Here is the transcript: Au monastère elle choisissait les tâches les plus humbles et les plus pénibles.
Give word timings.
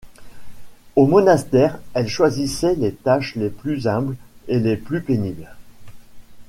Au 0.95 1.05
monastère 1.05 1.77
elle 1.93 2.07
choisissait 2.07 2.73
les 2.73 2.91
tâches 2.91 3.35
les 3.35 3.51
plus 3.51 3.85
humbles 3.87 4.15
et 4.47 4.59
les 4.59 4.75
plus 4.75 5.03
pénibles. 5.03 5.55